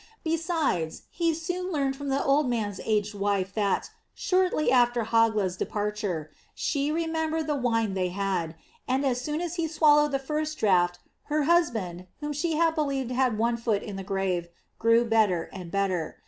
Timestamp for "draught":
10.57-10.97